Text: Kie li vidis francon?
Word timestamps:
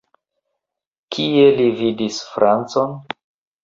Kie 1.17 1.45
li 1.61 1.71
vidis 1.83 2.21
francon? 2.35 3.01